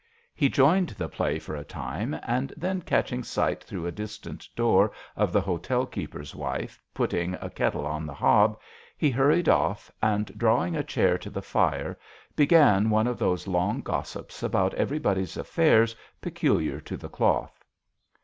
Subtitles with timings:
[0.33, 4.91] He joined the play for a time, and then catching sight through a distant door
[5.15, 8.59] of the hotel keeper's wife putting a kettle on the hob
[8.97, 11.99] he hurried off, and, drawing a chair to the fire,
[12.35, 17.63] began one of those long gossips about everybody's affairs peculiar to the cloth.